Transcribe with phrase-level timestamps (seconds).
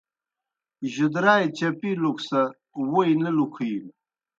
[0.93, 2.41] جُدرائے چپِلُک سہ
[2.91, 3.91] ووئی نہ لِکُھینوْ